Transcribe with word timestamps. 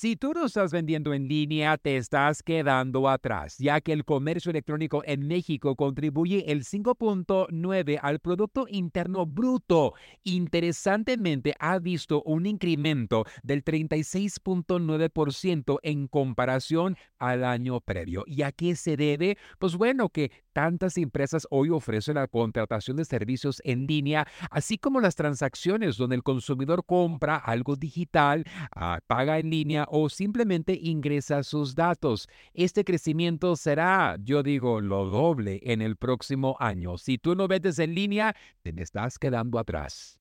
Si 0.00 0.14
tú 0.14 0.32
no 0.32 0.46
estás 0.46 0.70
vendiendo 0.70 1.12
en 1.12 1.26
línea, 1.26 1.76
te 1.76 1.96
estás 1.96 2.44
quedando 2.44 3.08
atrás, 3.08 3.56
ya 3.58 3.80
que 3.80 3.92
el 3.92 4.04
comercio 4.04 4.50
electrónico 4.50 5.02
en 5.04 5.26
México 5.26 5.74
contribuye 5.74 6.52
el 6.52 6.62
5.9 6.62 7.98
al 8.00 8.20
Producto 8.20 8.66
Interno 8.68 9.26
Bruto. 9.26 9.94
Interesantemente, 10.22 11.56
ha 11.58 11.80
visto 11.80 12.22
un 12.22 12.46
incremento 12.46 13.24
del 13.42 13.64
36.9% 13.64 15.78
en 15.82 16.06
comparación 16.06 16.96
al 17.18 17.42
año 17.42 17.80
previo. 17.80 18.22
¿Y 18.28 18.42
a 18.42 18.52
qué 18.52 18.76
se 18.76 18.96
debe? 18.96 19.36
Pues 19.58 19.74
bueno, 19.74 20.10
que 20.10 20.30
tantas 20.52 20.96
empresas 20.96 21.46
hoy 21.50 21.70
ofrecen 21.70 22.16
la 22.16 22.26
contratación 22.26 22.96
de 22.96 23.04
servicios 23.04 23.60
en 23.64 23.86
línea, 23.86 24.26
así 24.50 24.78
como 24.78 25.00
las 25.00 25.14
transacciones 25.14 25.96
donde 25.96 26.16
el 26.16 26.22
consumidor 26.22 26.84
compra 26.84 27.36
algo 27.36 27.76
digital, 27.76 28.44
ah, 28.74 29.00
paga 29.06 29.38
en 29.38 29.50
línea 29.50 29.86
o 29.90 30.08
simplemente 30.08 30.78
ingresa 30.80 31.42
sus 31.42 31.74
datos. 31.74 32.28
Este 32.54 32.84
crecimiento 32.84 33.56
será, 33.56 34.16
yo 34.22 34.42
digo, 34.42 34.80
lo 34.80 35.06
doble 35.06 35.60
en 35.62 35.82
el 35.82 35.96
próximo 35.96 36.56
año. 36.60 36.98
Si 36.98 37.18
tú 37.18 37.34
no 37.34 37.48
vendes 37.48 37.78
en 37.78 37.94
línea, 37.94 38.34
te 38.62 38.74
estás 38.82 39.18
quedando 39.18 39.58
atrás. 39.58 40.18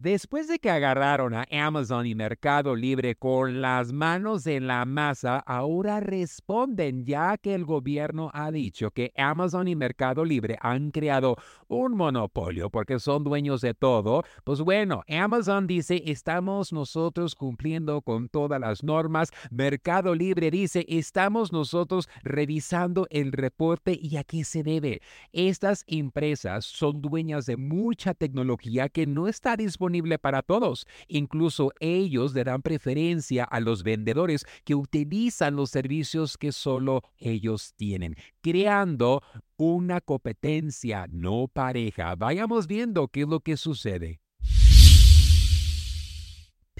Después 0.00 0.48
de 0.48 0.58
que 0.58 0.70
agarraron 0.70 1.34
a 1.34 1.46
Amazon 1.50 2.06
y 2.06 2.14
Mercado 2.14 2.74
Libre 2.74 3.16
con 3.16 3.60
las 3.60 3.92
manos 3.92 4.46
en 4.46 4.66
la 4.66 4.86
masa, 4.86 5.40
ahora 5.40 6.00
responden 6.00 7.04
ya 7.04 7.36
que 7.36 7.54
el 7.54 7.66
gobierno 7.66 8.30
ha 8.32 8.50
dicho 8.50 8.92
que 8.92 9.12
Amazon 9.14 9.68
y 9.68 9.76
Mercado 9.76 10.24
Libre 10.24 10.56
han 10.62 10.90
creado 10.90 11.36
un 11.68 11.98
monopolio 11.98 12.70
porque 12.70 12.98
son 12.98 13.24
dueños 13.24 13.60
de 13.60 13.74
todo. 13.74 14.24
Pues 14.42 14.62
bueno, 14.62 15.02
Amazon 15.06 15.66
dice 15.66 16.02
estamos 16.06 16.72
nosotros 16.72 17.34
cumpliendo 17.34 18.00
con 18.00 18.30
todas 18.30 18.58
las 18.58 18.82
normas. 18.82 19.30
Mercado 19.50 20.14
Libre 20.14 20.50
dice 20.50 20.86
estamos 20.88 21.52
nosotros 21.52 22.08
revisando 22.22 23.06
el 23.10 23.32
reporte 23.32 23.98
y 24.00 24.16
a 24.16 24.24
qué 24.24 24.44
se 24.44 24.62
debe. 24.62 25.02
Estas 25.34 25.84
empresas 25.86 26.64
son 26.64 27.02
dueñas 27.02 27.44
de 27.44 27.58
mucha 27.58 28.14
tecnología 28.14 28.88
que 28.88 29.06
no 29.06 29.28
está 29.28 29.58
disponible 29.58 29.89
para 30.20 30.42
todos. 30.42 30.86
Incluso 31.08 31.72
ellos 31.80 32.34
le 32.34 32.44
dan 32.44 32.62
preferencia 32.62 33.44
a 33.44 33.60
los 33.60 33.82
vendedores 33.82 34.44
que 34.64 34.74
utilizan 34.74 35.56
los 35.56 35.70
servicios 35.70 36.36
que 36.36 36.52
solo 36.52 37.02
ellos 37.18 37.74
tienen, 37.76 38.16
creando 38.40 39.22
una 39.56 40.00
competencia 40.00 41.06
no 41.10 41.48
pareja. 41.48 42.14
Vayamos 42.14 42.66
viendo 42.66 43.08
qué 43.08 43.22
es 43.22 43.28
lo 43.28 43.40
que 43.40 43.56
sucede. 43.56 44.20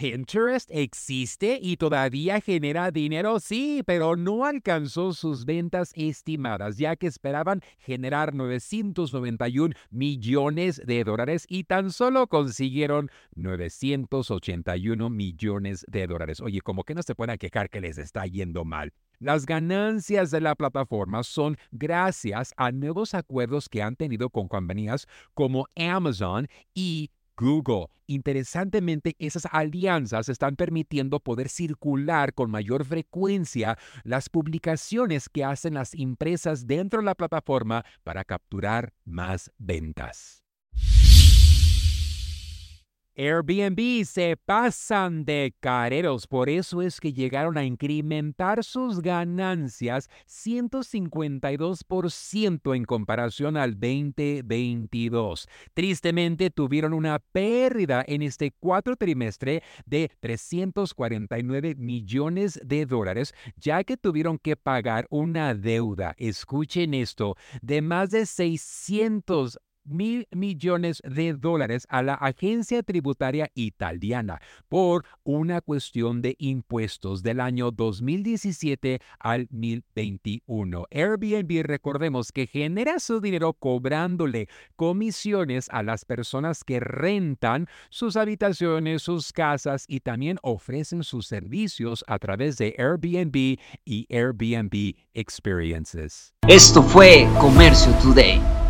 Pinterest 0.00 0.70
existe 0.72 1.58
y 1.60 1.76
todavía 1.76 2.40
genera 2.40 2.90
dinero, 2.90 3.38
sí, 3.38 3.82
pero 3.84 4.16
no 4.16 4.46
alcanzó 4.46 5.12
sus 5.12 5.44
ventas 5.44 5.92
estimadas, 5.94 6.78
ya 6.78 6.96
que 6.96 7.06
esperaban 7.06 7.60
generar 7.78 8.32
991 8.34 9.74
millones 9.90 10.80
de 10.86 11.04
dólares 11.04 11.44
y 11.50 11.64
tan 11.64 11.92
solo 11.92 12.28
consiguieron 12.28 13.10
981 13.34 15.10
millones 15.10 15.84
de 15.86 16.06
dólares. 16.06 16.40
Oye, 16.40 16.62
como 16.62 16.84
que 16.84 16.94
no 16.94 17.02
se 17.02 17.14
pueden 17.14 17.36
quejar 17.36 17.68
que 17.68 17.82
les 17.82 17.98
está 17.98 18.24
yendo 18.24 18.64
mal. 18.64 18.94
Las 19.18 19.44
ganancias 19.44 20.30
de 20.30 20.40
la 20.40 20.54
plataforma 20.54 21.22
son 21.22 21.58
gracias 21.72 22.54
a 22.56 22.72
nuevos 22.72 23.12
acuerdos 23.12 23.68
que 23.68 23.82
han 23.82 23.96
tenido 23.96 24.30
con 24.30 24.48
compañías 24.48 25.06
como 25.34 25.66
Amazon 25.76 26.48
y 26.72 27.10
Google. 27.40 27.86
Interesantemente, 28.06 29.16
esas 29.18 29.46
alianzas 29.50 30.28
están 30.28 30.56
permitiendo 30.56 31.20
poder 31.20 31.48
circular 31.48 32.34
con 32.34 32.50
mayor 32.50 32.84
frecuencia 32.84 33.78
las 34.04 34.28
publicaciones 34.28 35.28
que 35.30 35.44
hacen 35.44 35.74
las 35.74 35.94
empresas 35.94 36.66
dentro 36.66 37.00
de 37.00 37.06
la 37.06 37.14
plataforma 37.14 37.84
para 38.04 38.24
capturar 38.24 38.92
más 39.04 39.50
ventas. 39.56 40.49
Airbnb 43.20 44.04
se 44.06 44.38
pasan 44.38 45.26
de 45.26 45.52
careros, 45.60 46.26
por 46.26 46.48
eso 46.48 46.80
es 46.80 46.98
que 47.00 47.12
llegaron 47.12 47.58
a 47.58 47.64
incrementar 47.64 48.64
sus 48.64 49.02
ganancias 49.02 50.08
152% 50.26 52.74
en 52.74 52.86
comparación 52.86 53.58
al 53.58 53.78
2022. 53.78 55.46
Tristemente 55.74 56.48
tuvieron 56.48 56.94
una 56.94 57.18
pérdida 57.18 58.02
en 58.08 58.22
este 58.22 58.52
cuatro 58.58 58.96
trimestre 58.96 59.62
de 59.84 60.10
349 60.20 61.74
millones 61.74 62.58
de 62.64 62.86
dólares, 62.86 63.34
ya 63.56 63.84
que 63.84 63.98
tuvieron 63.98 64.38
que 64.38 64.56
pagar 64.56 65.06
una 65.10 65.54
deuda, 65.54 66.14
escuchen 66.16 66.94
esto, 66.94 67.36
de 67.60 67.82
más 67.82 68.12
de 68.12 68.24
600 68.24 69.58
mil 69.84 70.26
millones 70.30 71.02
de 71.04 71.34
dólares 71.34 71.86
a 71.88 72.02
la 72.02 72.14
agencia 72.14 72.82
tributaria 72.82 73.50
italiana 73.54 74.40
por 74.68 75.04
una 75.24 75.60
cuestión 75.60 76.22
de 76.22 76.36
impuestos 76.38 77.22
del 77.22 77.40
año 77.40 77.70
2017 77.70 79.00
al 79.18 79.46
2021. 79.50 80.86
Airbnb, 80.90 81.62
recordemos 81.64 82.32
que 82.32 82.46
genera 82.46 82.98
su 83.00 83.20
dinero 83.20 83.52
cobrándole 83.52 84.48
comisiones 84.76 85.68
a 85.70 85.82
las 85.82 86.04
personas 86.04 86.64
que 86.64 86.80
rentan 86.80 87.66
sus 87.90 88.16
habitaciones, 88.16 89.02
sus 89.02 89.32
casas 89.32 89.84
y 89.88 90.00
también 90.00 90.38
ofrecen 90.42 91.04
sus 91.04 91.26
servicios 91.26 92.04
a 92.06 92.18
través 92.18 92.56
de 92.58 92.74
Airbnb 92.78 93.58
y 93.84 94.06
Airbnb 94.10 94.94
Experiences. 95.14 96.34
Esto 96.48 96.82
fue 96.82 97.28
Comercio 97.40 97.92
Today. 98.02 98.69